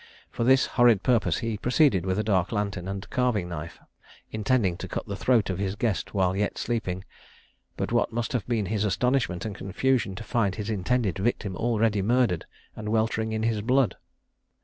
For 0.31 0.43
this 0.43 0.65
horrid 0.65 1.03
purpose 1.03 1.37
he 1.45 1.59
proceeded 1.59 2.07
with 2.07 2.17
a 2.17 2.23
dark 2.23 2.51
lantern 2.51 2.87
and 2.87 3.05
a 3.05 3.07
carving 3.07 3.47
knife, 3.49 3.77
intending 4.31 4.75
to 4.77 4.87
cut 4.87 5.05
the 5.05 5.15
throat 5.15 5.51
of 5.51 5.59
his 5.59 5.75
guest 5.75 6.11
while 6.15 6.35
yet 6.35 6.57
sleeping; 6.57 7.03
but 7.77 7.91
what 7.91 8.11
must 8.11 8.33
have 8.33 8.47
been 8.47 8.65
his 8.65 8.83
astonishment 8.83 9.45
and 9.45 9.55
confusion 9.55 10.15
to 10.15 10.23
find 10.23 10.55
his 10.55 10.71
intended 10.71 11.19
victim 11.19 11.55
already 11.55 12.01
murdered, 12.01 12.45
and 12.75 12.89
weltering 12.89 13.31
in 13.31 13.43
his 13.43 13.61
blood! 13.61 13.95